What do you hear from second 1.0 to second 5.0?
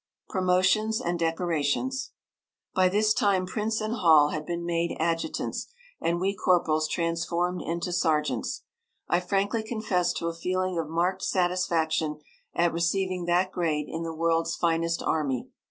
DECORATIONS By this time Prince and Hall had been made